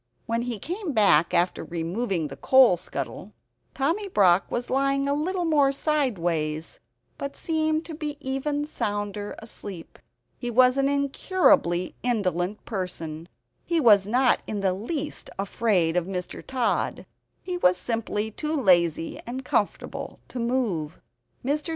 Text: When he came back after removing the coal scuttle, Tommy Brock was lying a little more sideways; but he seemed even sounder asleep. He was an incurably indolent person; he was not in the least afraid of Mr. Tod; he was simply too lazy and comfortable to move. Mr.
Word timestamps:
When 0.25 0.41
he 0.41 0.57
came 0.57 0.93
back 0.93 1.31
after 1.31 1.63
removing 1.63 2.27
the 2.29 2.35
coal 2.35 2.75
scuttle, 2.75 3.33
Tommy 3.75 4.07
Brock 4.07 4.49
was 4.49 4.71
lying 4.71 5.07
a 5.07 5.13
little 5.13 5.45
more 5.45 5.71
sideways; 5.71 6.79
but 7.19 7.33
he 7.33 7.37
seemed 7.39 7.87
even 8.19 8.65
sounder 8.65 9.35
asleep. 9.37 9.99
He 10.39 10.49
was 10.49 10.75
an 10.75 10.89
incurably 10.89 11.93
indolent 12.01 12.65
person; 12.65 13.29
he 13.63 13.79
was 13.79 14.07
not 14.07 14.39
in 14.47 14.61
the 14.61 14.73
least 14.73 15.29
afraid 15.37 15.95
of 15.95 16.07
Mr. 16.07 16.43
Tod; 16.43 17.05
he 17.43 17.57
was 17.57 17.77
simply 17.77 18.31
too 18.31 18.55
lazy 18.55 19.19
and 19.27 19.45
comfortable 19.45 20.19
to 20.29 20.39
move. 20.39 20.99
Mr. 21.45 21.69